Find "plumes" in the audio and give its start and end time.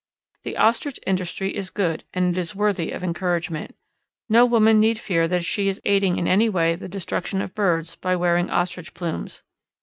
8.95-9.43